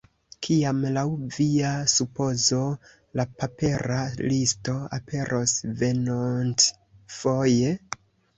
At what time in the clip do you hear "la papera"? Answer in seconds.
3.19-3.99